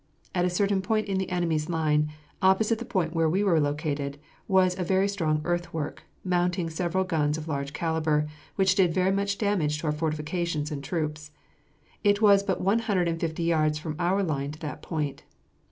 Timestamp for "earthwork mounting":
5.43-6.71